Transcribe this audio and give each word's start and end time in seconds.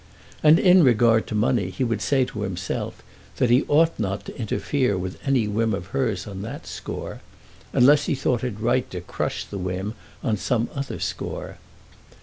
And 0.41 0.57
in 0.57 0.81
regard 0.81 1.27
to 1.27 1.35
money 1.35 1.69
he 1.69 1.83
would 1.83 2.01
say 2.01 2.25
to 2.25 2.41
himself 2.41 3.03
that 3.37 3.51
he 3.51 3.65
ought 3.67 3.99
not 3.99 4.25
to 4.25 4.35
interfere 4.35 4.97
with 4.97 5.19
any 5.27 5.47
whim 5.47 5.75
of 5.75 5.85
hers 5.93 6.25
on 6.25 6.41
that 6.41 6.65
score, 6.65 7.21
unless 7.71 8.07
he 8.07 8.15
thought 8.15 8.43
it 8.43 8.59
right 8.59 8.89
to 8.89 9.01
crush 9.01 9.45
the 9.45 9.59
whim 9.59 9.93
on 10.23 10.37
some 10.37 10.69
other 10.73 10.97
score. 10.99 11.59